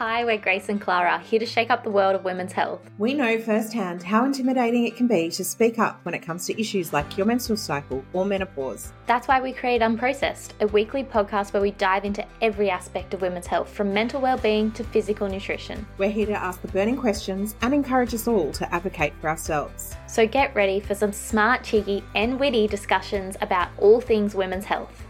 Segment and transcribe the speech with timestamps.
[0.00, 2.80] Hi, we're Grace and Clara, here to shake up the world of women's health.
[2.96, 6.58] We know firsthand how intimidating it can be to speak up when it comes to
[6.58, 8.94] issues like your menstrual cycle or menopause.
[9.04, 13.20] That's why we create Unprocessed, a weekly podcast where we dive into every aspect of
[13.20, 15.86] women's health, from mental well-being to physical nutrition.
[15.98, 19.94] We're here to ask the burning questions and encourage us all to advocate for ourselves.
[20.06, 25.04] So get ready for some smart, cheeky, and witty discussions about all things women's health.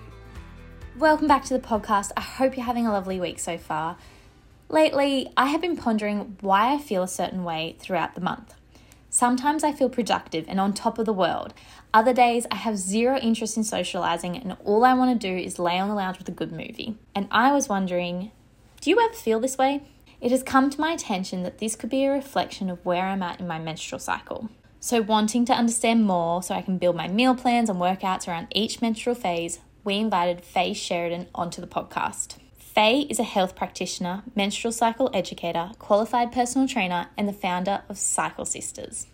[0.98, 2.10] Welcome back to the podcast.
[2.16, 3.96] I hope you're having a lovely week so far.
[4.70, 8.54] Lately, I have been pondering why I feel a certain way throughout the month.
[9.08, 11.52] Sometimes I feel productive and on top of the world.
[11.92, 15.58] Other days, I have zero interest in socializing and all I want to do is
[15.58, 16.94] lay on the lounge with a good movie.
[17.16, 18.30] And I was wondering
[18.80, 19.82] do you ever feel this way?
[20.20, 23.24] It has come to my attention that this could be a reflection of where I'm
[23.24, 24.50] at in my menstrual cycle.
[24.78, 28.46] So, wanting to understand more so I can build my meal plans and workouts around
[28.54, 32.36] each menstrual phase, we invited Faye Sheridan onto the podcast.
[32.74, 37.98] Faye is a health practitioner, menstrual cycle educator, qualified personal trainer, and the founder of
[37.98, 39.08] Cycle Sisters.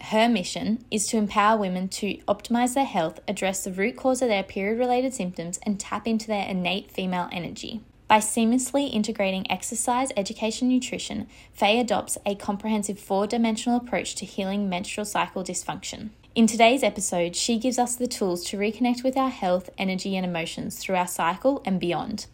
[0.00, 4.28] Her mission is to empower women to optimize their health, address the root cause of
[4.28, 7.80] their period related symptoms, and tap into their innate female energy.
[8.06, 14.68] By seamlessly integrating exercise, education, nutrition, Faye adopts a comprehensive four dimensional approach to healing
[14.68, 16.10] menstrual cycle dysfunction.
[16.36, 20.24] In today's episode, she gives us the tools to reconnect with our health, energy, and
[20.24, 22.26] emotions through our cycle and beyond.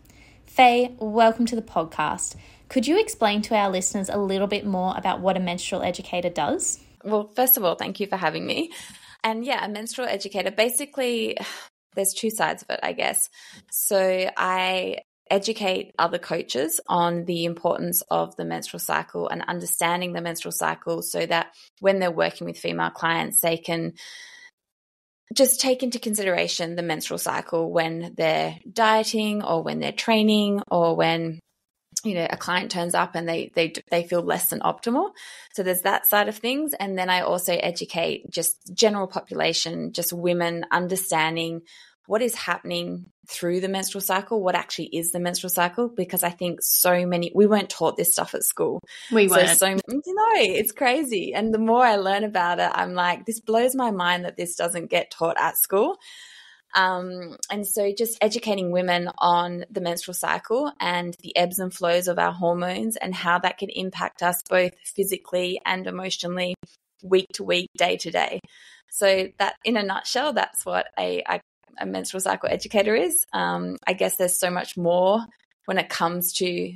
[0.57, 2.35] Faye, welcome to the podcast.
[2.71, 6.31] Could you explain to our listeners a little bit more about what a menstrual educator
[6.31, 6.81] does?
[7.05, 8.73] Well, first of all, thank you for having me.
[9.23, 11.37] And yeah, a menstrual educator basically,
[11.95, 13.29] there's two sides of it, I guess.
[13.71, 20.23] So I educate other coaches on the importance of the menstrual cycle and understanding the
[20.23, 21.49] menstrual cycle so that
[21.81, 23.93] when they're working with female clients, they can
[25.35, 30.97] just take into consideration the menstrual cycle when they're dieting or when they're training or
[30.97, 31.41] when
[32.05, 35.11] you know a client turns up and they they they feel less than optimal.
[35.55, 36.75] So there's that side of things.
[36.75, 41.63] And then i also educate just general population just women understanding
[42.07, 46.31] what is happening through the menstrual cycle, what actually is the menstrual cycle, because I
[46.31, 48.81] think so many, we weren't taught this stuff at school.
[49.13, 49.59] We weren't.
[49.59, 51.33] So, so you know, it's crazy.
[51.35, 54.57] And the more I learn about it, I'm like, this blows my mind that this
[54.57, 55.97] doesn't get taught at school.
[56.75, 62.07] Um, and so just educating women on the menstrual cycle and the ebbs and flows
[62.07, 66.55] of our hormones and how that can impact us both physically and emotionally
[67.03, 68.41] week to week, day to day.
[68.91, 71.41] So that in a nutshell, that's what a, a
[71.79, 73.25] a menstrual cycle educator is.
[73.33, 75.25] Um, I guess there's so much more
[75.67, 76.73] when it comes to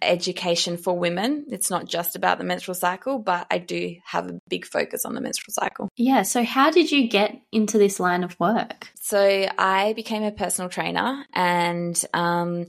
[0.00, 1.46] education for women.
[1.48, 5.14] It's not just about the menstrual cycle, but I do have a big focus on
[5.14, 5.88] the menstrual cycle.
[5.96, 6.22] Yeah.
[6.22, 8.88] So, how did you get into this line of work?
[9.00, 12.66] So, I became a personal trainer and um,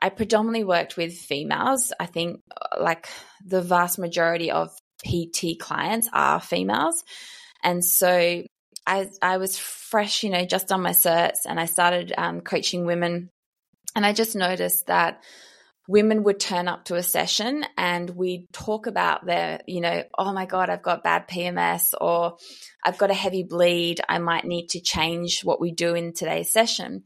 [0.00, 1.92] I predominantly worked with females.
[1.98, 2.40] I think
[2.78, 3.08] like
[3.44, 4.70] the vast majority of
[5.04, 7.04] PT clients are females.
[7.62, 8.42] And so
[8.86, 12.84] I, I was fresh, you know, just on my certs and I started um, coaching
[12.84, 13.30] women.
[13.94, 15.22] And I just noticed that
[15.88, 20.32] women would turn up to a session and we'd talk about their, you know, oh
[20.32, 22.36] my God, I've got bad PMS or
[22.84, 24.00] I've got a heavy bleed.
[24.08, 27.04] I might need to change what we do in today's session.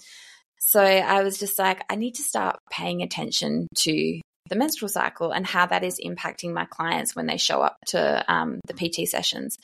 [0.59, 5.33] So I was just like, I need to start paying attention to the menstrual cycle
[5.33, 9.09] and how that is impacting my clients when they show up to um, the PT
[9.09, 9.59] sessions.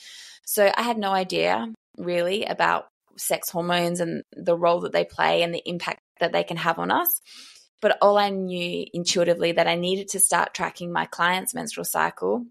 [0.44, 2.86] So I had no idea really about
[3.16, 6.78] sex hormones and the role that they play and the impact that they can have
[6.78, 7.20] on us.
[7.80, 12.46] But all I knew intuitively that I needed to start tracking my client's menstrual cycle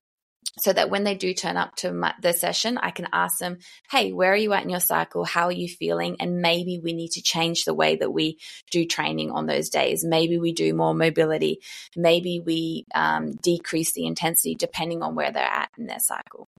[0.59, 3.59] so that when they do turn up to my, the session, I can ask them,
[3.89, 5.23] Hey, where are you at in your cycle?
[5.23, 6.17] How are you feeling?
[6.19, 8.37] And maybe we need to change the way that we
[8.69, 10.03] do training on those days.
[10.03, 11.61] Maybe we do more mobility.
[11.95, 16.49] Maybe we um, decrease the intensity depending on where they're at in their cycle.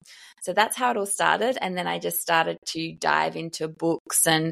[0.43, 1.57] So that's how it all started.
[1.61, 4.51] And then I just started to dive into books and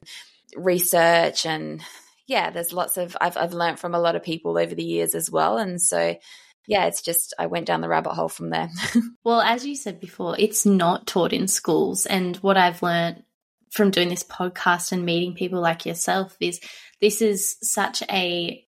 [0.56, 1.84] research and
[2.28, 5.16] yeah, there's lots of I've I've learned from a lot of people over the years
[5.16, 5.58] as well.
[5.58, 6.16] And so
[6.66, 8.70] yeah, it's just I went down the rabbit hole from there.
[9.26, 12.06] well, as you said before, it's not taught in schools.
[12.06, 13.24] And what I've learned
[13.72, 16.62] from doing this podcast and meeting people like yourself is
[17.02, 18.66] this is such a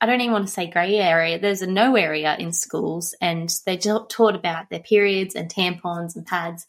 [0.00, 1.38] I don't even want to say grey area.
[1.38, 6.26] There's a no area in schools, and they're taught about their periods and tampons and
[6.26, 6.66] pads,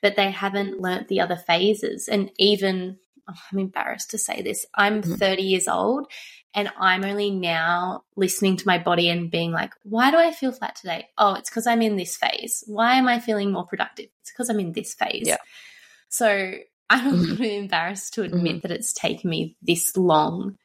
[0.00, 2.08] but they haven't learnt the other phases.
[2.08, 2.98] And even,
[3.30, 5.14] oh, I'm embarrassed to say this, I'm mm-hmm.
[5.14, 6.08] 30 years old,
[6.54, 10.52] and I'm only now listening to my body and being like, why do I feel
[10.52, 11.08] flat today?
[11.16, 12.64] Oh, it's because I'm in this phase.
[12.66, 14.08] Why am I feeling more productive?
[14.20, 15.26] It's because I'm in this phase.
[15.26, 15.38] Yeah.
[16.08, 16.54] So
[16.90, 17.24] I'm a mm-hmm.
[17.42, 18.58] little embarrassed to admit mm-hmm.
[18.66, 20.58] that it's taken me this long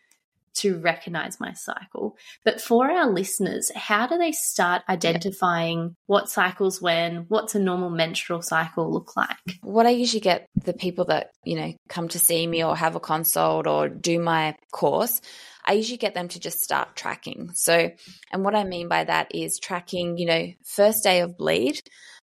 [0.59, 2.17] to recognize my cycle.
[2.43, 7.25] But for our listeners, how do they start identifying what cycles when?
[7.27, 9.37] What's a normal menstrual cycle look like?
[9.61, 12.95] What I usually get the people that, you know, come to see me or have
[12.95, 15.21] a consult or do my course,
[15.65, 17.51] I usually get them to just start tracking.
[17.53, 17.91] So,
[18.31, 21.81] and what I mean by that is tracking, you know, first day of bleed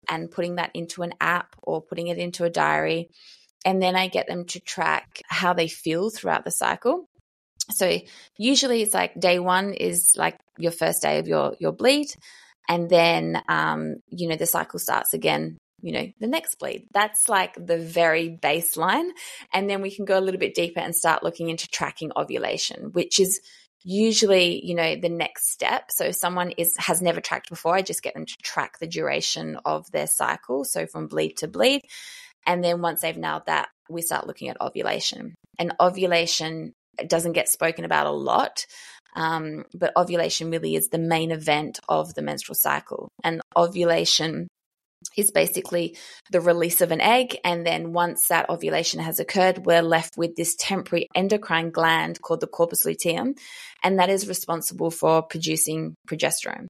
[0.09, 3.11] and putting that into an app or putting it into a diary.
[3.65, 7.09] And then I get them to track how they feel throughout the cycle.
[7.71, 7.99] So
[8.39, 12.09] usually it's like day one is like your first day of your your bleed,
[12.69, 15.59] and then um, you know the cycle starts again.
[15.81, 16.87] You know the next bleed.
[16.93, 19.11] That's like the very baseline,
[19.53, 22.91] and then we can go a little bit deeper and start looking into tracking ovulation,
[22.93, 23.41] which is
[23.85, 25.91] usually you know the next step.
[25.91, 28.87] So if someone is has never tracked before i just get them to track the
[28.87, 30.65] duration of their cycle.
[30.65, 31.83] So from bleed to bleed.
[32.45, 35.35] And then once they've nailed that we start looking at ovulation.
[35.59, 36.73] And ovulation
[37.07, 38.67] doesn't get spoken about a lot.
[39.15, 43.11] Um, but ovulation really is the main event of the menstrual cycle.
[43.23, 44.49] And ovulation
[45.17, 45.97] is basically
[46.31, 47.37] the release of an egg.
[47.45, 52.41] And then once that ovulation has occurred, we're left with this temporary endocrine gland called
[52.41, 53.35] the corpus luteum.
[53.83, 56.67] And that is responsible for producing progesterone.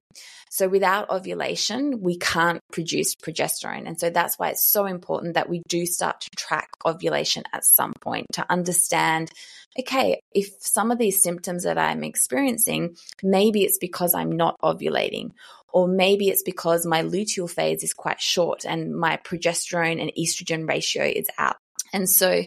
[0.49, 3.87] So without ovulation, we can't produce progesterone.
[3.87, 7.65] And so that's why it's so important that we do start to track ovulation at
[7.65, 9.31] some point to understand
[9.79, 15.31] okay, if some of these symptoms that I'm experiencing, maybe it's because I'm not ovulating,
[15.73, 20.69] or maybe it's because my luteal phase is quite short and my progesterone and estrogen
[20.69, 21.57] ratio is out.
[21.91, 22.43] And so,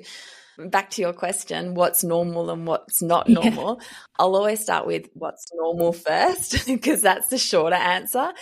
[0.58, 3.78] back to your question, what's normal and what's not normal?
[3.80, 3.86] Yeah.
[4.18, 8.32] I'll always start with what's normal first, because that's the shorter answer,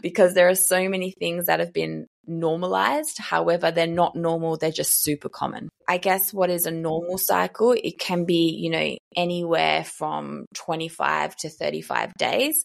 [0.00, 3.18] because there are so many things that have been normalized.
[3.18, 5.68] However, they're not normal, they're just super common.
[5.88, 7.72] I guess what is a normal cycle?
[7.72, 12.64] It can be, you know, anywhere from 25 to 35 days.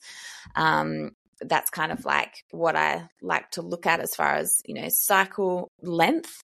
[0.55, 1.11] Um,
[1.41, 4.87] that's kind of like what I like to look at as far as, you know,
[4.89, 6.41] cycle length.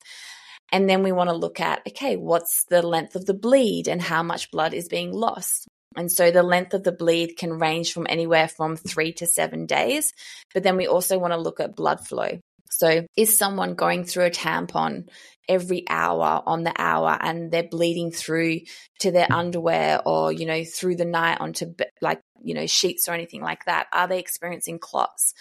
[0.71, 4.01] And then we want to look at, okay, what's the length of the bleed and
[4.01, 5.67] how much blood is being lost?
[5.95, 9.65] And so the length of the bleed can range from anywhere from three to seven
[9.65, 10.11] days.
[10.53, 12.39] But then we also want to look at blood flow.
[12.71, 15.07] So, is someone going through a tampon
[15.47, 18.61] every hour on the hour and they're bleeding through
[18.99, 23.13] to their underwear or, you know, through the night onto like, you know, sheets or
[23.13, 23.87] anything like that?
[23.91, 25.33] Are they experiencing clots?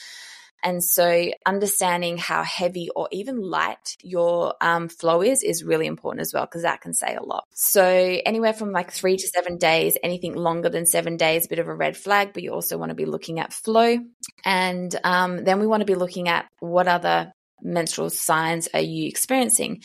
[0.65, 6.23] And so, understanding how heavy or even light your um, flow is is really important
[6.23, 7.45] as well because that can say a lot.
[7.53, 11.59] So, anywhere from like three to seven days, anything longer than seven days, a bit
[11.59, 13.99] of a red flag, but you also want to be looking at flow.
[14.43, 19.07] And um, then we want to be looking at what other menstrual signs are you
[19.07, 19.83] experiencing.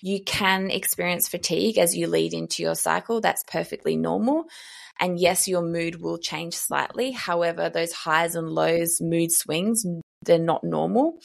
[0.00, 3.20] You can experience fatigue as you lead into your cycle.
[3.20, 4.44] That's perfectly normal.
[5.00, 7.10] And yes, your mood will change slightly.
[7.10, 9.84] However, those highs and lows, mood swings,
[10.22, 11.18] they're not normal.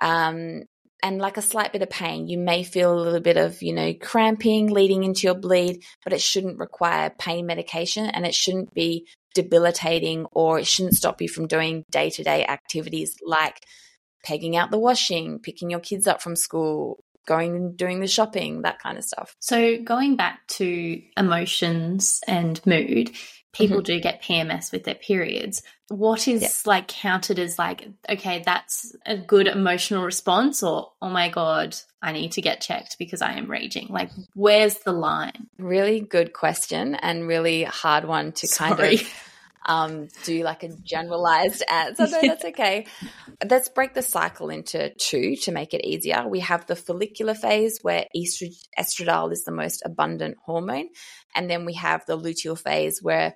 [0.00, 0.62] Um,
[1.02, 2.28] and like a slight bit of pain.
[2.28, 6.12] You may feel a little bit of, you know, cramping leading into your bleed, but
[6.12, 11.28] it shouldn't require pain medication and it shouldn't be debilitating or it shouldn't stop you
[11.28, 13.60] from doing day to day activities like
[14.24, 18.62] pegging out the washing, picking your kids up from school, going and doing the shopping,
[18.62, 19.36] that kind of stuff.
[19.40, 23.10] So, going back to emotions and mood,
[23.52, 23.84] people mm-hmm.
[23.84, 25.62] do get PMS with their periods.
[25.88, 31.28] What is like counted as like, okay, that's a good emotional response, or oh my
[31.28, 33.88] God, I need to get checked because I am raging?
[33.88, 35.48] Like, where's the line?
[35.58, 38.70] Really good question and really hard one to Sorry.
[38.76, 39.31] kind of
[39.66, 42.06] um, do like a generalized answer.
[42.06, 42.86] No, that's okay.
[43.48, 46.26] Let's break the cycle into two to make it easier.
[46.26, 50.88] We have the follicular phase where estradiol is the most abundant hormone.
[51.34, 53.34] And then we have the luteal phase where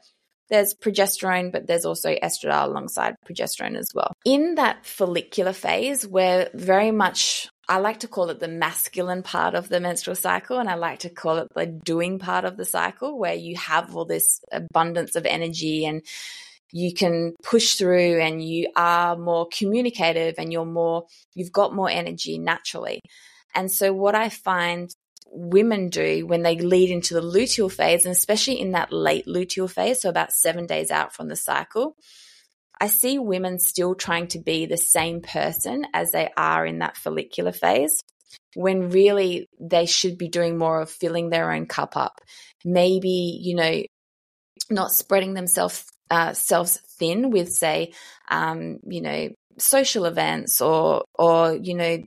[0.48, 4.12] there's progesterone, but there's also estradiol alongside progesterone as well.
[4.24, 9.54] In that follicular phase, we're very much I like to call it the masculine part
[9.54, 12.64] of the menstrual cycle, and I like to call it the doing part of the
[12.64, 16.02] cycle, where you have all this abundance of energy and
[16.72, 21.90] you can push through and you are more communicative and you're more, you've got more
[21.90, 23.00] energy naturally.
[23.54, 24.94] And so, what I find
[25.28, 29.68] women do when they lead into the luteal phase, and especially in that late luteal
[29.68, 31.96] phase, so about seven days out from the cycle,
[32.80, 36.96] I see women still trying to be the same person as they are in that
[36.96, 38.02] follicular phase
[38.54, 42.20] when really they should be doing more of filling their own cup up.
[42.64, 43.82] Maybe, you know,
[44.70, 47.92] not spreading themselves uh, selves thin with, say,
[48.30, 49.28] um, you know,
[49.58, 51.98] social events or or you know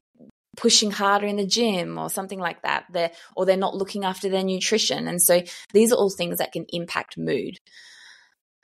[0.55, 2.85] pushing harder in the gym or something like that.
[2.91, 5.07] They're or they're not looking after their nutrition.
[5.07, 5.41] And so
[5.73, 7.57] these are all things that can impact mood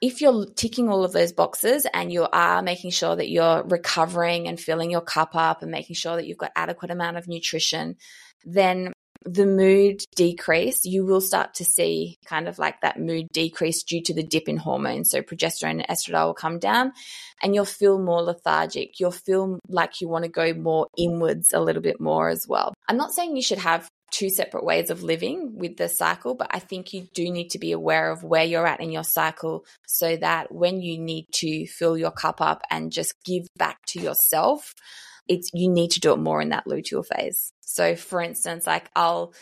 [0.02, 4.48] if you're ticking all of those boxes and you are making sure that you're recovering
[4.48, 7.96] and filling your cup up and making sure that you've got adequate amount of nutrition,
[8.44, 8.94] then
[9.26, 14.02] the mood decrease, you will start to see kind of like that mood decrease due
[14.04, 15.10] to the dip in hormones.
[15.10, 16.94] So progesterone and estradiol will come down
[17.42, 19.00] and you'll feel more lethargic.
[19.00, 22.74] You'll feel like you want to go more inwards a little bit more as well.
[22.88, 26.48] I'm not saying you should have two separate ways of living with the cycle, but
[26.52, 29.66] I think you do need to be aware of where you're at in your cycle
[29.88, 34.00] so that when you need to fill your cup up and just give back to
[34.00, 34.74] yourself,
[35.28, 37.52] it's you need to do it more in that luteal phase.
[37.62, 39.34] So for instance, like I'll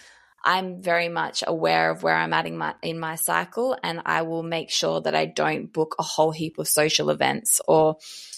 [0.46, 4.24] I'm very much aware of where I'm at in my in my cycle and I
[4.24, 7.98] will make sure that I don't book a whole heap of social events or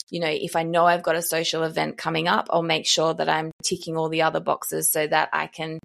[0.10, 3.14] you know, if I know I've got a social event coming up, I'll make sure
[3.14, 5.80] that I'm ticking all the other boxes so that I can,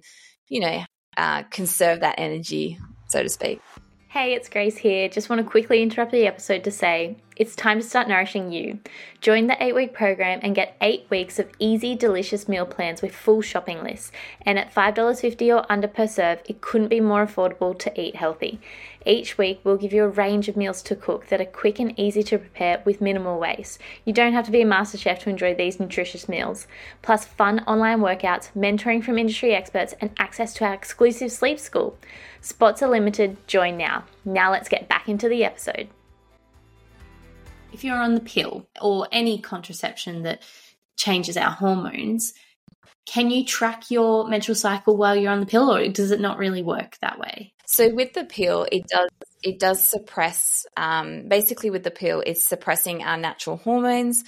[0.51, 0.83] you know,
[1.15, 2.77] uh, conserve that energy,
[3.07, 3.61] so to speak.
[4.09, 5.07] Hey, it's Grace here.
[5.07, 8.77] Just want to quickly interrupt the episode to say it's time to start nourishing you.
[9.19, 13.15] Join the 8 week program and get 8 weeks of easy, delicious meal plans with
[13.15, 14.11] full shopping lists.
[14.43, 18.59] And at $5.50 or under per serve, it couldn't be more affordable to eat healthy.
[19.07, 21.99] Each week, we'll give you a range of meals to cook that are quick and
[21.99, 23.79] easy to prepare with minimal waste.
[24.05, 26.67] You don't have to be a master chef to enjoy these nutritious meals.
[27.01, 31.97] Plus, fun online workouts, mentoring from industry experts, and access to our exclusive sleep school.
[32.39, 34.03] Spots are limited, join now.
[34.23, 35.89] Now, let's get back into the episode.
[37.73, 40.41] If you're on the pill or any contraception that
[40.97, 42.33] changes our hormones,
[43.05, 46.37] can you track your menstrual cycle while you're on the pill or does it not
[46.37, 47.53] really work that way?
[47.65, 49.09] So with the pill, it does
[49.43, 50.65] it does suppress.
[50.77, 54.23] Um, basically, with the pill, it's suppressing our natural hormones,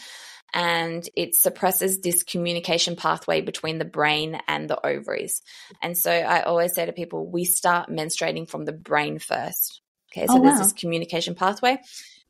[0.53, 5.41] and it suppresses this communication pathway between the brain and the ovaries.
[5.81, 9.81] And so I always say to people, we start menstruating from the brain first.
[10.11, 11.79] Okay, so oh, there's this communication pathway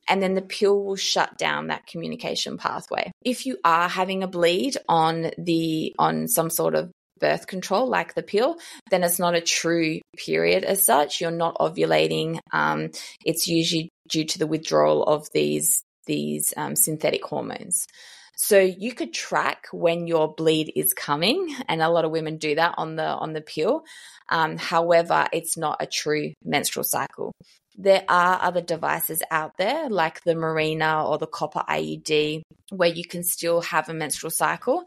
[0.10, 3.12] and then the pill will shut down that communication pathway.
[3.24, 8.15] If you are having a bleed on the on some sort of birth control like
[8.15, 8.57] the pill,
[8.89, 11.22] then it's not a true period as such.
[11.22, 12.39] You're not ovulating.
[12.51, 12.89] Um,
[13.24, 17.88] it's usually due to the withdrawal of these these um, synthetic hormones.
[18.36, 22.55] So you could track when your bleed is coming, and a lot of women do
[22.55, 23.83] that on the on the pill.
[24.29, 27.31] Um, however, it's not a true menstrual cycle.
[27.75, 33.03] There are other devices out there like the Mirena or the copper IUD where you
[33.03, 34.86] can still have a menstrual cycle.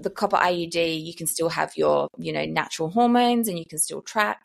[0.00, 3.78] The copper IUD, you can still have your, you know, natural hormones and you can
[3.78, 4.40] still track.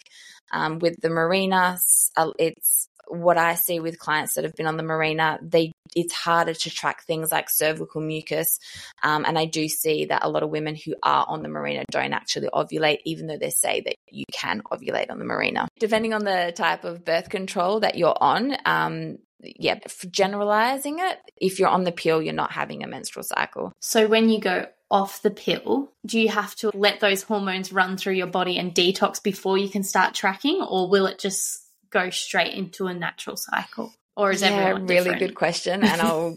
[0.53, 1.79] Um, with the Mirena,
[2.17, 5.37] uh, it's what I see with clients that have been on the Mirena.
[5.41, 8.59] they it's harder to track things like cervical mucus,
[9.03, 11.83] um, and I do see that a lot of women who are on the Mirena
[11.89, 15.67] don't actually ovulate, even though they say that you can ovulate on the Mirena.
[15.79, 19.79] Depending on the type of birth control that you're on, um, yeah,
[20.09, 23.73] generalizing it, if you're on the pill, you're not having a menstrual cycle.
[23.79, 27.97] So when you go off the pill, do you have to let those hormones run
[27.97, 32.09] through your body and detox before you can start tracking, or will it just go
[32.09, 33.93] straight into a natural cycle?
[34.17, 35.19] Or is yeah, everyone really different?
[35.19, 36.35] good question, and I'll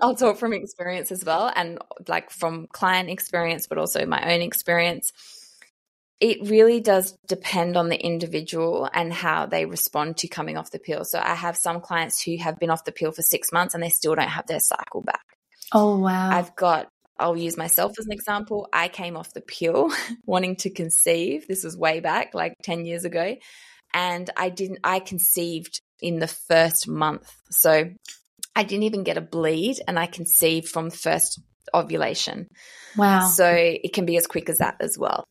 [0.00, 4.42] I'll talk from experience as well, and like from client experience, but also my own
[4.42, 5.12] experience.
[6.20, 10.78] It really does depend on the individual and how they respond to coming off the
[10.78, 11.04] pill.
[11.04, 13.82] So I have some clients who have been off the pill for six months and
[13.82, 15.24] they still don't have their cycle back.
[15.72, 16.30] Oh wow!
[16.30, 16.88] I've got
[17.18, 18.68] I'll use myself as an example.
[18.72, 19.92] I came off the pill
[20.26, 21.46] wanting to conceive.
[21.46, 23.36] This was way back, like 10 years ago
[23.94, 27.32] and I didn't, I conceived in the first month.
[27.50, 27.90] So
[28.54, 31.40] I didn't even get a bleed and I conceived from first
[31.72, 32.48] ovulation.
[32.96, 33.26] Wow.
[33.28, 35.24] So it can be as quick as that as well.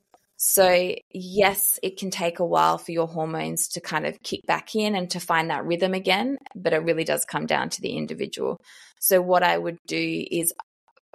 [0.43, 4.73] So, yes, it can take a while for your hormones to kind of kick back
[4.73, 7.95] in and to find that rhythm again, but it really does come down to the
[7.95, 8.59] individual.
[8.99, 10.51] So, what I would do is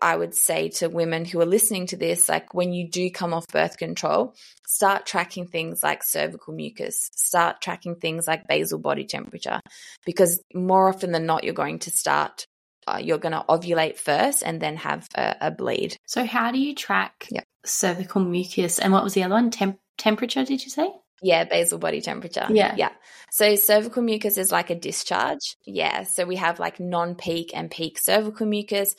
[0.00, 3.32] I would say to women who are listening to this, like when you do come
[3.32, 4.34] off birth control,
[4.66, 9.60] start tracking things like cervical mucus, start tracking things like basal body temperature,
[10.04, 12.46] because more often than not, you're going to start,
[12.86, 15.96] uh, you're going to ovulate first and then have a, a bleed.
[16.06, 17.44] So, how do you track yep.
[17.64, 18.78] cervical mucus?
[18.78, 19.50] And what was the other one?
[19.50, 20.90] Temp- temperature, did you say?
[21.22, 22.46] Yeah, basal body temperature.
[22.50, 22.74] Yeah.
[22.76, 22.90] Yeah.
[23.30, 25.56] So cervical mucus is like a discharge.
[25.64, 26.02] Yeah.
[26.02, 28.94] So we have like non peak and peak cervical mucus.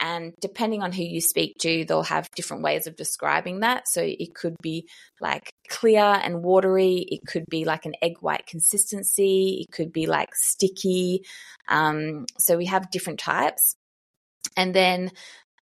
[0.00, 3.86] And depending on who you speak to, they'll have different ways of describing that.
[3.86, 4.88] So it could be
[5.20, 7.04] like clear and watery.
[7.06, 9.60] It could be like an egg white consistency.
[9.60, 11.26] It could be like sticky.
[11.68, 13.76] Um, so we have different types.
[14.56, 15.10] And then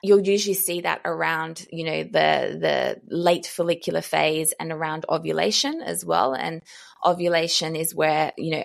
[0.03, 5.83] you'll usually see that around you know the the late follicular phase and around ovulation
[5.83, 6.63] as well and
[7.05, 8.65] ovulation is where you know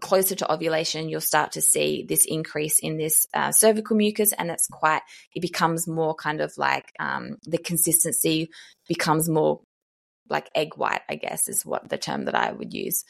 [0.00, 4.50] closer to ovulation, you'll start to see this increase in this uh, cervical mucus, and
[4.50, 5.02] it's quite,
[5.34, 8.48] it becomes more kind of like um, the consistency
[8.88, 9.60] becomes more
[10.28, 13.04] like egg white, I guess is what the term that I would use.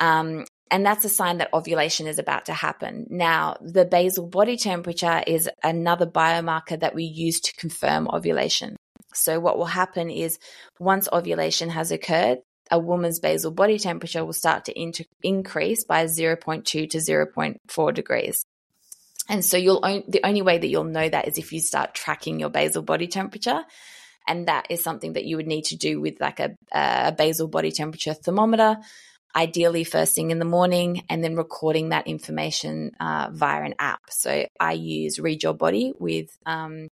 [0.00, 3.06] Um, and that's a sign that ovulation is about to happen.
[3.10, 8.76] Now, the basal body temperature is another biomarker that we use to confirm ovulation.
[9.14, 10.38] So, what will happen is
[10.78, 12.38] once ovulation has occurred,
[12.70, 18.44] a woman's basal body temperature will start to inter- increase by 0.2 to 0.4 degrees.
[19.28, 21.94] And so you'll on- the only way that you'll know that is if you start
[21.94, 23.62] tracking your basal body temperature.
[24.26, 27.48] And that is something that you would need to do with like a, a basal
[27.48, 28.76] body temperature thermometer,
[29.34, 34.02] ideally first thing in the morning, and then recording that information uh, via an app.
[34.10, 36.88] So I use Read Your Body with um,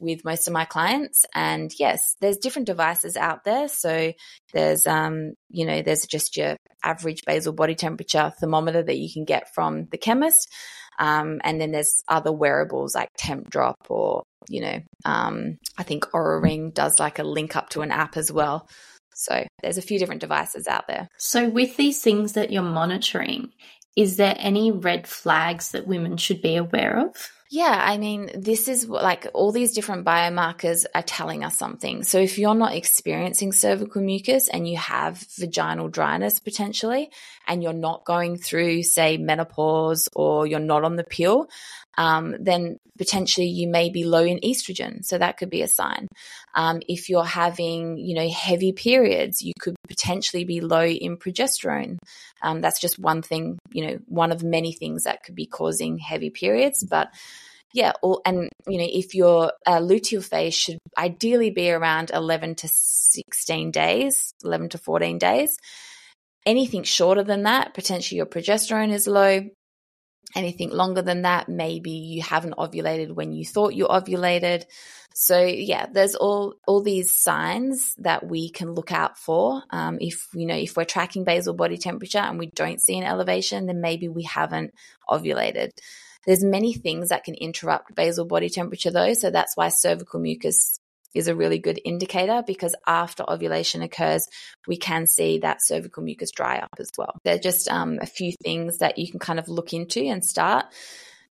[0.00, 1.24] with most of my clients.
[1.34, 3.68] And yes, there's different devices out there.
[3.68, 4.12] So
[4.52, 9.24] there's, um, you know, there's just your average basal body temperature thermometer that you can
[9.24, 10.48] get from the chemist.
[10.98, 16.42] Um, and then there's other wearables like Tempdrop or, you know, um, I think Oura
[16.42, 18.68] Ring does like a link up to an app as well.
[19.14, 21.08] So there's a few different devices out there.
[21.16, 23.50] So with these things that you're monitoring,
[23.96, 27.30] is there any red flags that women should be aware of?
[27.48, 32.02] Yeah, I mean, this is like all these different biomarkers are telling us something.
[32.02, 37.10] So if you're not experiencing cervical mucus and you have vaginal dryness potentially,
[37.46, 41.48] and you're not going through, say, menopause or you're not on the pill,
[41.96, 45.04] um, then potentially you may be low in estrogen.
[45.04, 46.08] So that could be a sign.
[46.54, 51.98] Um, if you're having, you know, heavy periods, you could potentially be low in progesterone.
[52.42, 55.98] Um, that's just one thing, you know, one of many things that could be causing
[55.98, 56.84] heavy periods.
[56.84, 57.08] But
[57.72, 57.92] yeah,
[58.24, 63.70] and you know, if your uh, luteal phase should ideally be around 11 to 16
[63.70, 65.56] days, 11 to 14 days.
[66.46, 69.50] Anything shorter than that, potentially your progesterone is low.
[70.34, 74.64] Anything longer than that, maybe you haven't ovulated when you thought you ovulated.
[75.14, 79.62] So yeah, there's all all these signs that we can look out for.
[79.70, 83.04] Um, if you know if we're tracking basal body temperature and we don't see an
[83.04, 84.74] elevation, then maybe we haven't
[85.08, 85.70] ovulated.
[86.26, 90.80] There's many things that can interrupt basal body temperature though, so that's why cervical mucus
[91.14, 94.26] is a really good indicator because after ovulation occurs,
[94.66, 97.18] we can see that cervical mucus dry up as well.
[97.24, 100.66] They're just um, a few things that you can kind of look into and start.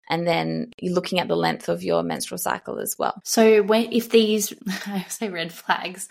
[0.10, 3.22] And then you're looking at the length of your menstrual cycle as well.
[3.24, 4.54] So, when, if these,
[4.86, 6.10] I say red flags,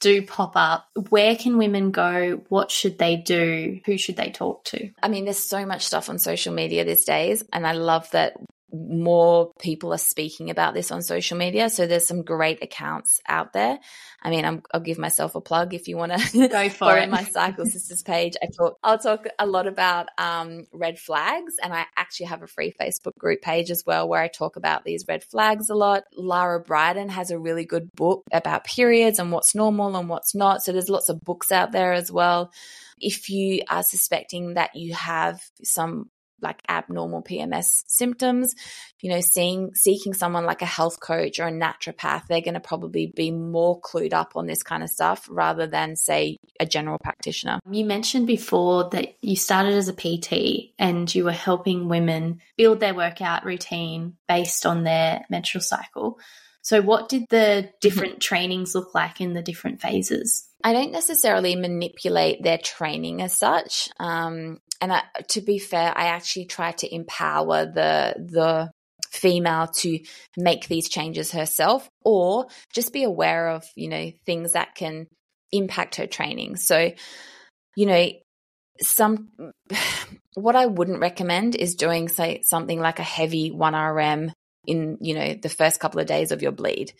[0.00, 2.42] do pop up, where can women go?
[2.48, 3.80] What should they do?
[3.84, 4.90] Who should they talk to?
[5.02, 8.34] I mean, there's so much stuff on social media these days, and I love that
[8.72, 11.70] more people are speaking about this on social media.
[11.70, 13.78] So there's some great accounts out there.
[14.22, 17.10] I mean, i will give myself a plug if you want to go for it.
[17.10, 18.34] my Cycle Sisters page.
[18.42, 22.46] I talk, I'll talk a lot about um, red flags, and I actually have a
[22.46, 26.04] free Facebook group page as well where I talk about these red flags a lot.
[26.16, 30.62] Lara Briden has a really good book about periods and what's normal and what's not.
[30.62, 32.52] So there's lots of books out there as well.
[32.98, 36.10] If you are suspecting that you have some
[36.42, 38.54] like abnormal PMS symptoms,
[39.00, 42.60] you know, seeing seeking someone like a health coach or a naturopath, they're going to
[42.60, 46.98] probably be more clued up on this kind of stuff rather than say a general
[47.02, 47.60] practitioner.
[47.70, 52.80] You mentioned before that you started as a PT and you were helping women build
[52.80, 56.18] their workout routine based on their menstrual cycle.
[56.62, 57.68] So what did the mm-hmm.
[57.80, 60.46] different trainings look like in the different phases?
[60.62, 63.88] I don't necessarily manipulate their training as such.
[63.98, 68.70] Um, and I, to be fair, I actually try to empower the the
[69.10, 69.98] female to
[70.36, 75.06] make these changes herself, or just be aware of you know things that can
[75.52, 76.56] impact her training.
[76.56, 76.92] So,
[77.76, 78.10] you know,
[78.80, 79.28] some
[80.34, 84.32] what I wouldn't recommend is doing say something like a heavy one RM
[84.66, 86.92] in you know the first couple of days of your bleed.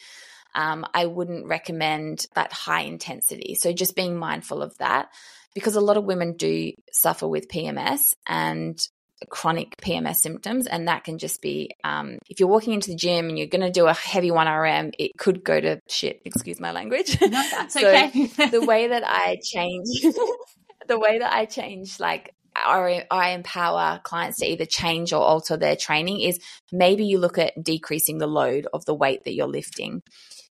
[0.54, 3.54] Um, I wouldn't recommend that high intensity.
[3.54, 5.08] So just being mindful of that
[5.54, 8.80] because a lot of women do suffer with PMS and
[9.28, 13.28] chronic PMS symptoms, and that can just be um, if you're walking into the gym
[13.28, 16.22] and you're going to do a heavy one RM, it could go to shit.
[16.24, 17.20] Excuse my language.
[17.20, 18.26] No, that's so okay.
[18.50, 19.88] the way that I change,
[20.88, 25.56] the way that I change, like I, I empower clients to either change or alter
[25.56, 26.40] their training is
[26.72, 30.02] maybe you look at decreasing the load of the weight that you're lifting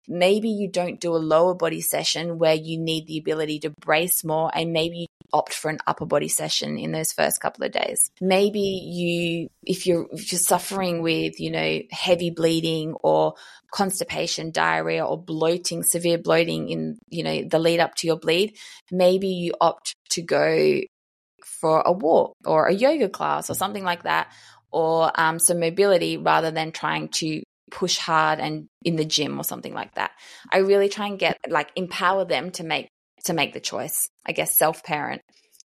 [0.08, 4.24] maybe you don't do a lower body session where you need the ability to brace
[4.24, 7.72] more and maybe you opt for an upper body session in those first couple of
[7.72, 8.10] days.
[8.20, 13.34] Maybe you if you're if you're suffering with you know heavy bleeding or
[13.72, 18.56] constipation diarrhea or bloating severe bloating in you know the lead up to your bleed
[18.90, 20.80] maybe you opt to go
[21.60, 24.32] for a walk or a yoga class or something like that,
[24.70, 29.44] or um, some mobility rather than trying to push hard and in the gym or
[29.44, 30.12] something like that.
[30.50, 32.88] I really try and get like empower them to make
[33.24, 34.08] to make the choice.
[34.24, 35.22] I guess self parent.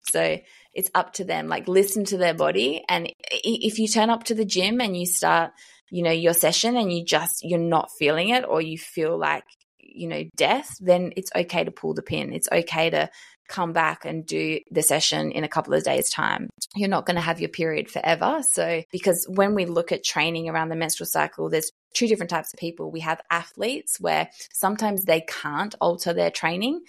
[0.10, 0.40] So
[0.74, 1.48] it's up to them.
[1.48, 5.06] Like listen to their body, and if you turn up to the gym and you
[5.06, 5.52] start,
[5.90, 9.44] you know, your session and you just you're not feeling it, or you feel like
[9.80, 12.34] you know death, then it's okay to pull the pin.
[12.34, 13.10] It's okay to
[13.52, 17.16] come back and do the session in a couple of days time you're not going
[17.16, 21.08] to have your period forever so because when we look at training around the menstrual
[21.08, 26.14] cycle there's two different types of people we have athletes where sometimes they can't alter
[26.14, 26.80] their training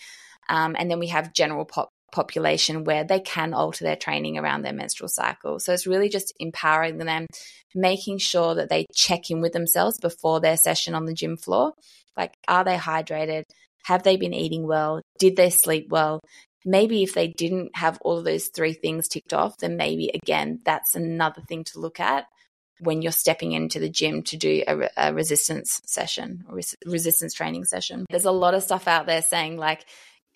[0.49, 4.63] um, and then we have general pop population where they can alter their training around
[4.63, 5.59] their menstrual cycle.
[5.59, 7.27] So it's really just empowering them,
[7.75, 11.73] making sure that they check in with themselves before their session on the gym floor.
[12.17, 13.45] Like, are they hydrated?
[13.85, 15.01] Have they been eating well?
[15.19, 16.21] Did they sleep well?
[16.65, 20.61] Maybe if they didn't have all of those three things ticked off, then maybe again,
[20.65, 22.27] that's another thing to look at
[22.81, 27.35] when you're stepping into the gym to do a, a resistance session or res- resistance
[27.35, 28.07] training session.
[28.11, 29.85] There's a lot of stuff out there saying, like,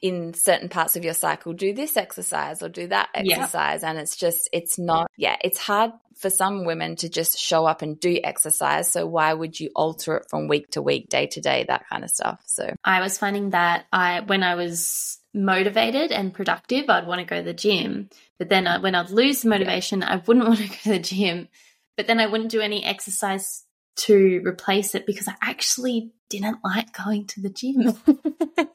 [0.03, 3.91] in certain parts of your cycle do this exercise or do that exercise yeah.
[3.91, 7.81] and it's just it's not yeah it's hard for some women to just show up
[7.81, 11.41] and do exercise so why would you alter it from week to week day to
[11.41, 16.11] day that kind of stuff so i was finding that i when i was motivated
[16.11, 19.43] and productive i'd want to go to the gym but then I, when i'd lose
[19.43, 20.15] the motivation yeah.
[20.15, 21.49] i wouldn't want to go to the gym
[21.97, 23.65] but then i wouldn't do any exercise
[23.97, 27.95] to replace it because i actually didn't like going to the gym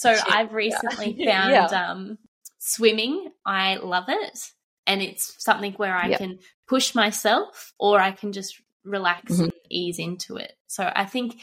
[0.00, 1.30] So I've recently yeah.
[1.30, 1.90] found yeah.
[1.90, 2.18] Um,
[2.56, 3.28] swimming.
[3.44, 4.50] I love it.
[4.86, 9.42] And it's something where I can push myself or I can just relax mm-hmm.
[9.44, 10.54] and ease into it.
[10.68, 11.36] So I think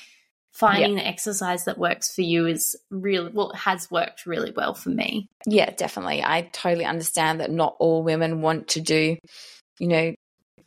[0.57, 4.89] finding the exercise that works for you is really well has worked really well for
[4.89, 5.29] me.
[5.45, 6.23] Yeah, definitely.
[6.23, 9.17] I totally understand that not all women want to do,
[9.79, 10.13] you know,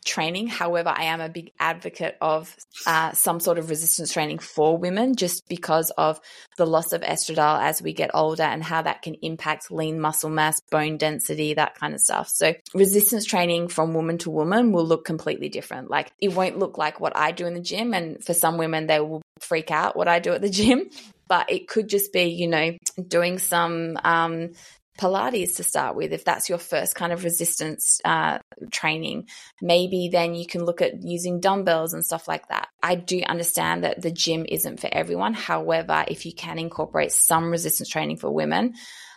[0.04, 0.46] training.
[0.46, 2.54] However, I am a big advocate of
[2.86, 6.20] uh, some sort of resistance training for women just because of
[6.56, 10.30] the loss of estradiol as we get older and how that can impact lean muscle
[10.30, 12.28] mass, bone density, that kind of stuff.
[12.28, 15.90] So, resistance training from woman to woman will look completely different.
[15.90, 17.92] Like, it won't look like what I do in the gym.
[17.92, 20.90] And for some women, they will freak out what I do at the gym
[21.30, 22.76] but it could just be, you know,
[23.06, 24.50] doing some um,
[24.98, 28.38] Pilates to start with, if that's your first kind of resistance uh,
[28.72, 29.28] training.
[29.62, 32.68] Maybe then you can look at using dumbbells and stuff like that.
[32.82, 35.34] I do understand that the gym isn't for everyone.
[35.34, 38.74] However, if you can incorporate some resistance training for women,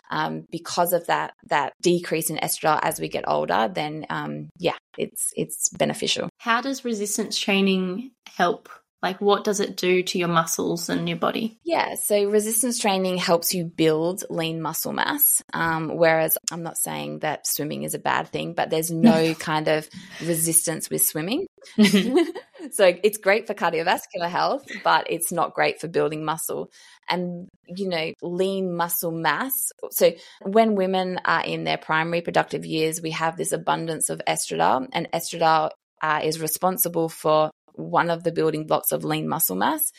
[0.08, 4.76] um, because of that that decrease in estradiol as we get older, then um, yeah,
[4.96, 6.28] it's it's beneficial.
[6.38, 8.68] How does resistance training help
[9.04, 11.58] like, what does it do to your muscles and your body?
[11.62, 15.42] Yeah, so resistance training helps you build lean muscle mass.
[15.52, 19.68] Um, whereas I'm not saying that swimming is a bad thing, but there's no kind
[19.68, 19.86] of
[20.22, 21.46] resistance with swimming.
[21.76, 26.70] so it's great for cardiovascular health, but it's not great for building muscle.
[27.06, 29.70] And, you know, lean muscle mass.
[29.90, 34.88] So when women are in their primary productive years, we have this abundance of estradiol,
[34.94, 39.92] and estradiol uh, is responsible for one of the building blocks of lean muscle mass.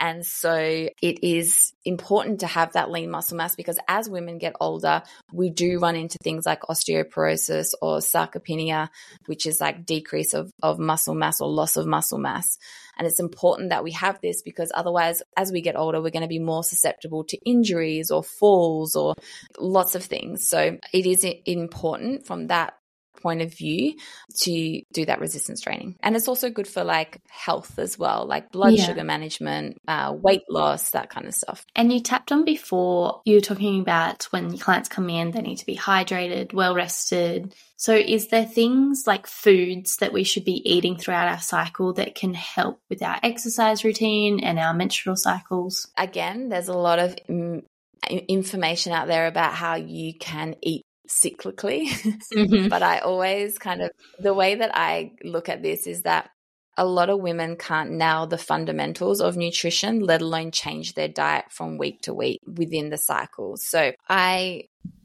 [0.00, 4.54] And so it is important to have that lean muscle mass because as women get
[4.58, 8.88] older, we do run into things like osteoporosis or sarcopenia,
[9.26, 12.58] which is like decrease of, of muscle mass or loss of muscle mass.
[12.98, 16.22] And it's important that we have this because otherwise, as we get older, we're going
[16.22, 19.14] to be more susceptible to injuries or falls or
[19.58, 20.48] lots of things.
[20.48, 22.74] So it is important from that
[23.20, 23.94] point of view
[24.40, 25.96] to do that resistance training.
[26.02, 28.86] And it's also good for like health as well, like blood yeah.
[28.86, 31.64] sugar management, uh, weight loss, that kind of stuff.
[31.74, 35.58] And you tapped on before, you were talking about when clients come in, they need
[35.58, 37.54] to be hydrated, well rested.
[37.76, 42.14] So, is there things like foods that we should be eating throughout our cycle that
[42.14, 45.90] can help with our exercise routine and our menstrual cycles?
[45.96, 47.64] Again, there's a lot of mm,
[48.08, 50.84] information out there about how you can eat
[51.22, 51.88] cyclically.
[52.34, 52.68] Mm-hmm.
[52.68, 56.30] but I always kind of, the way that I look at this is that
[56.78, 61.44] a lot of women can't nail the fundamentals of nutrition, let alone change their diet
[61.50, 63.56] from week to week within the cycle.
[63.58, 64.64] So I,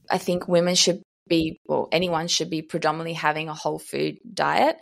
[0.09, 4.77] I think women should be, or anyone should be predominantly having a whole food diet.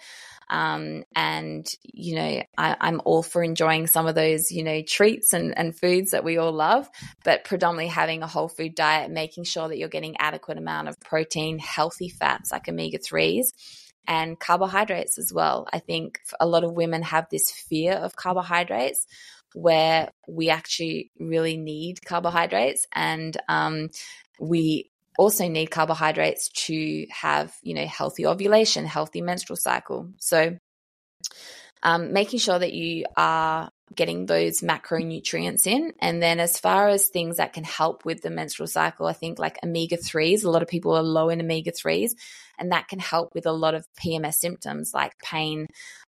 [0.49, 5.33] Um, and, you know, I, am all for enjoying some of those, you know, treats
[5.33, 6.87] and, and foods that we all love,
[7.23, 10.99] but predominantly having a whole food diet, making sure that you're getting adequate amount of
[10.99, 13.47] protein, healthy fats like omega 3s
[14.07, 15.67] and carbohydrates as well.
[15.73, 19.07] I think a lot of women have this fear of carbohydrates
[19.53, 23.89] where we actually really need carbohydrates and um,
[24.39, 30.09] we also need carbohydrates to have, you know, healthy ovulation, healthy menstrual cycle.
[30.19, 30.57] So,
[31.83, 35.93] um, making sure that you are getting those macronutrients in.
[35.99, 39.39] And then, as far as things that can help with the menstrual cycle, I think
[39.39, 42.11] like omega 3s, a lot of people are low in omega 3s,
[42.57, 45.67] and that can help with a lot of PMS symptoms like pain,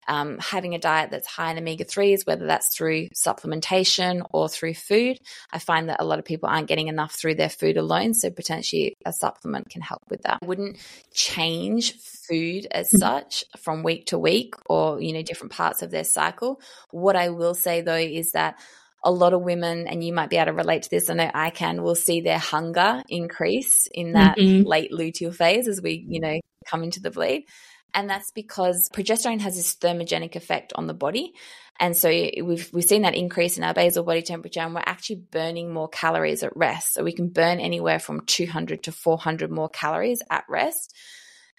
[0.08, 4.76] um, having a diet that's high in omega 3s, whether that's through supplementation or through
[4.76, 5.18] food.
[5.52, 8.14] I find that a lot of people aren't getting enough through their food alone.
[8.14, 10.40] So potentially a supplement can help with that.
[10.42, 10.78] I wouldn't
[11.14, 12.98] change food as mm-hmm.
[12.98, 16.62] such from week to week or, you know, different parts of their cycle.
[16.92, 18.60] What I will say though is that
[19.06, 21.32] a lot of women, and you might be able to relate to this, I know
[21.34, 24.68] I can, will see their hunger increase in that mm-hmm.
[24.68, 27.46] late luteal phase as we, you know, come into the bleed.
[27.94, 31.34] And that's because progesterone has this thermogenic effect on the body.
[31.80, 35.24] And so we've, we've seen that increase in our basal body temperature and we're actually
[35.32, 36.94] burning more calories at rest.
[36.94, 40.94] So we can burn anywhere from 200 to 400 more calories at rest.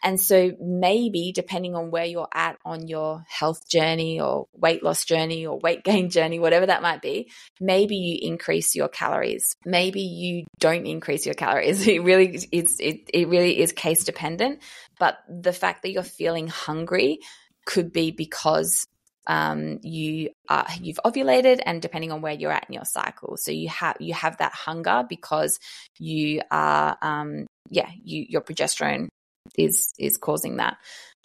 [0.02, 5.04] And so maybe depending on where you're at on your health journey or weight loss
[5.04, 7.30] journey or weight gain journey, whatever that might be,
[7.60, 9.56] maybe you increase your calories.
[9.64, 11.86] Maybe you don't increase your calories.
[11.96, 14.60] It really is, it, it really is case dependent.
[14.98, 17.20] But the fact that you're feeling hungry
[17.64, 18.86] could be because
[19.26, 23.50] um, you are you've ovulated and depending on where you're at in your cycle so
[23.50, 25.58] you have you have that hunger because
[25.98, 29.08] you are um, yeah you your progesterone
[29.56, 30.76] is is causing that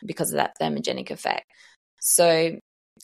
[0.06, 1.46] because of that thermogenic effect.
[2.00, 2.58] So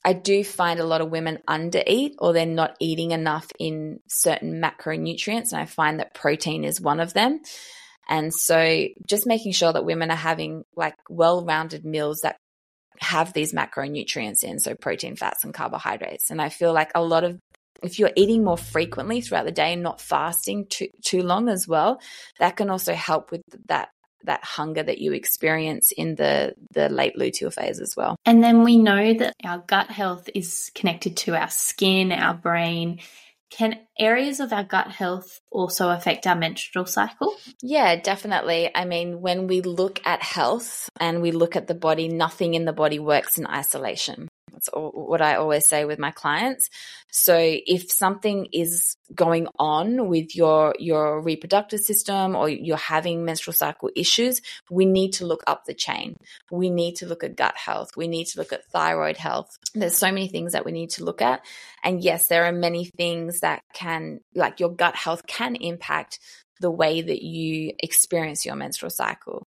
[0.04, 4.62] I do find a lot of women undereat or they're not eating enough in certain
[4.62, 5.52] macronutrients.
[5.52, 7.42] And I find that protein is one of them.
[8.10, 12.38] And so just making sure that women are having like well rounded meals that
[13.00, 16.32] have these macronutrients in, so protein, fats, and carbohydrates.
[16.32, 17.38] And I feel like a lot of
[17.84, 21.68] if you're eating more frequently throughout the day and not fasting too too long as
[21.68, 22.00] well,
[22.40, 23.90] that can also help with that
[24.24, 28.18] that hunger that you experience in the the late luteal phase as well.
[28.26, 33.00] And then we know that our gut health is connected to our skin, our brain.
[33.50, 37.34] Can areas of our gut health also affect our menstrual cycle?
[37.62, 38.70] Yeah, definitely.
[38.76, 42.66] I mean, when we look at health and we look at the body, nothing in
[42.66, 44.28] the body works in isolation.
[44.58, 46.70] That's what I always say with my clients.
[47.12, 53.54] So if something is going on with your your reproductive system or you're having menstrual
[53.54, 54.42] cycle issues,
[54.72, 56.18] we need to look up the chain.
[56.52, 57.96] We need to look at gut health.
[57.96, 59.58] We need to look at thyroid health.
[59.76, 61.46] There's so many things that we need to look at.
[61.84, 66.20] And yes, there are many things that can like your gut health can impact
[66.60, 69.46] the way that you experience your menstrual cycle.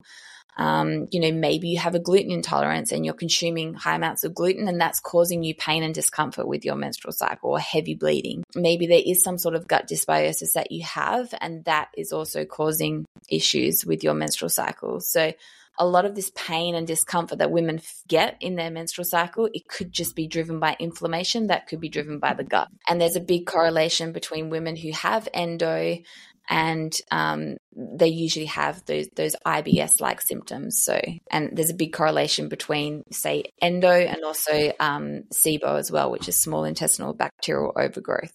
[0.56, 4.34] Um, you know, maybe you have a gluten intolerance and you're consuming high amounts of
[4.34, 8.44] gluten and that's causing you pain and discomfort with your menstrual cycle or heavy bleeding.
[8.54, 12.44] Maybe there is some sort of gut dysbiosis that you have and that is also
[12.44, 15.00] causing issues with your menstrual cycle.
[15.00, 15.32] So,
[15.78, 19.66] a lot of this pain and discomfort that women get in their menstrual cycle, it
[19.66, 22.68] could just be driven by inflammation that could be driven by the gut.
[22.86, 25.98] And there's a big correlation between women who have endo
[26.50, 30.82] and um, they usually have those those IBS like symptoms.
[30.82, 36.10] So, and there's a big correlation between, say, endo and also um, SIBO as well,
[36.10, 38.32] which is small intestinal bacterial overgrowth.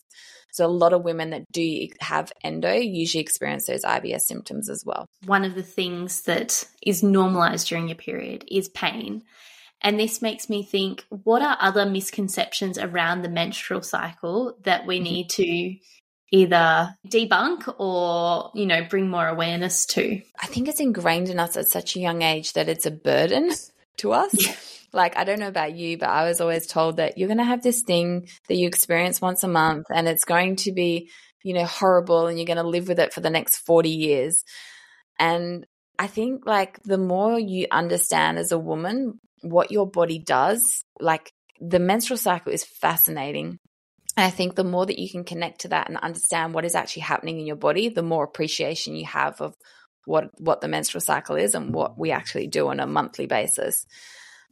[0.54, 4.84] So, a lot of women that do have endo usually experience those IBS symptoms as
[4.86, 5.08] well.
[5.26, 9.24] One of the things that is normalized during your period is pain.
[9.82, 14.96] And this makes me think what are other misconceptions around the menstrual cycle that we
[14.96, 15.04] mm-hmm.
[15.04, 15.76] need to
[16.36, 20.22] either debunk or, you know, bring more awareness to?
[20.42, 23.52] I think it's ingrained in us at such a young age that it's a burden
[23.98, 24.34] to us.
[24.34, 24.56] Yeah.
[24.92, 27.44] Like, I don't know about you, but I was always told that you're going to
[27.44, 31.10] have this thing that you experience once a month and it's going to be,
[31.44, 34.44] you know, horrible and you're going to live with it for the next 40 years.
[35.20, 35.66] And
[36.00, 41.32] I think, like, the more you understand as a woman what your body does, like,
[41.60, 43.60] the menstrual cycle is fascinating.
[44.18, 47.02] I think the more that you can connect to that and understand what is actually
[47.04, 49.56] happening in your body, the more appreciation you have of
[50.06, 53.86] what what the menstrual cycle is and what we actually do on a monthly basis.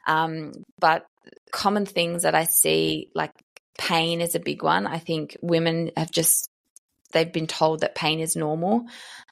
[0.06, 1.06] Um, but
[1.52, 3.32] common things that I see, like
[3.78, 4.86] pain, is a big one.
[4.86, 6.50] I think women have just
[7.14, 8.86] they've been told that pain is normal,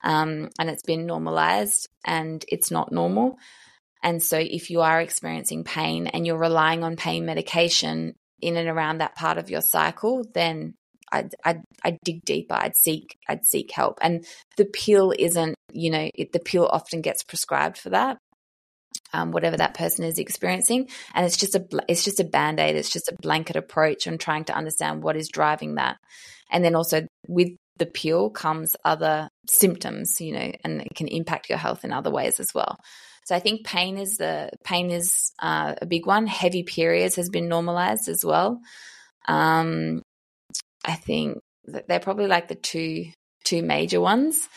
[0.04, 3.38] um, and it's been normalized, and it's not normal.
[4.04, 8.70] And so, if you are experiencing pain and you're relying on pain medication, in and
[8.70, 10.74] around that part of your cycle, then
[11.12, 12.56] I'd, I'd, I'd, dig deeper.
[12.56, 14.00] I'd seek, I'd seek help.
[14.02, 14.26] And
[14.58, 18.18] the pill isn't, you know, it, the pill often gets prescribed for that,
[19.14, 20.90] um, whatever that person is experiencing.
[21.14, 22.76] And it's just a, it's just a band aid.
[22.76, 25.98] It's just a blanket approach on trying to understand what is driving that.
[26.50, 31.50] And then also with the pill comes other symptoms, you know, and it can impact
[31.50, 32.78] your health in other ways as well.
[33.26, 36.28] So I think pain is the pain is uh, a big one.
[36.28, 38.60] Heavy periods has been normalized as well.
[39.28, 40.02] Um,
[40.84, 43.06] I think they're probably like the two
[43.44, 44.48] two major ones.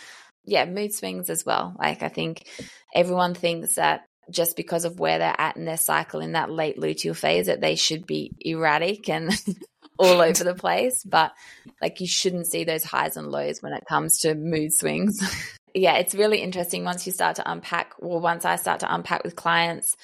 [0.45, 1.75] Yeah, mood swings as well.
[1.79, 2.47] Like I think
[2.95, 6.79] everyone thinks that just because of where they're at in their cycle in that late
[6.79, 9.31] luteal phase that they should be erratic and
[9.99, 11.03] all over the place.
[11.05, 11.33] But
[11.81, 15.21] like you shouldn't see those highs and lows when it comes to mood swings.
[15.75, 19.25] yeah, it's really interesting once you start to unpack, or once I start to unpack
[19.25, 19.97] with clients.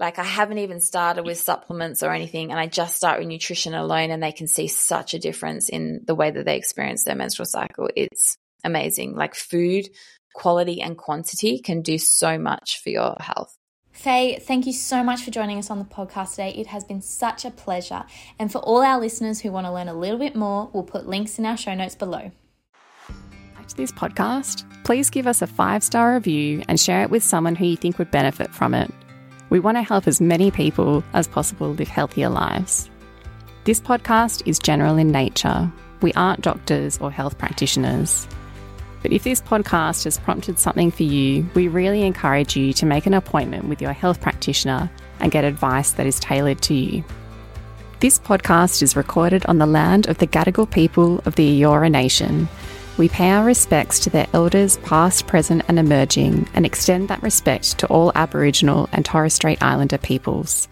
[0.00, 3.74] Like I haven't even started with supplements or anything, and I just start with nutrition
[3.74, 7.14] alone, and they can see such a difference in the way that they experience their
[7.14, 7.88] menstrual cycle.
[7.94, 9.14] It's amazing.
[9.14, 9.88] Like food
[10.34, 13.56] quality and quantity can do so much for your health.
[13.92, 16.50] Faye, thank you so much for joining us on the podcast today.
[16.50, 18.04] It has been such a pleasure.
[18.40, 21.06] And for all our listeners who want to learn a little bit more, we'll put
[21.06, 22.32] links in our show notes below.
[23.68, 27.56] To this podcast, please give us a five star review and share it with someone
[27.56, 28.90] who you think would benefit from it.
[29.48, 32.90] We want to help as many people as possible live healthier lives.
[33.64, 35.72] This podcast is general in nature.
[36.02, 38.28] We aren't doctors or health practitioners.
[39.00, 43.06] But if this podcast has prompted something for you, we really encourage you to make
[43.06, 47.04] an appointment with your health practitioner and get advice that is tailored to you.
[48.00, 52.48] This podcast is recorded on the land of the Gadigal people of the Eora Nation.
[52.96, 57.76] We pay our respects to their elders, past, present, and emerging, and extend that respect
[57.78, 60.68] to all Aboriginal and Torres Strait Islander peoples.